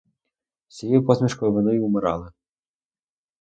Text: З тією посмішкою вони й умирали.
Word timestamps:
З 0.67 0.77
тією 0.77 1.05
посмішкою 1.05 1.53
вони 1.53 1.75
й 1.75 1.79
умирали. 1.79 2.31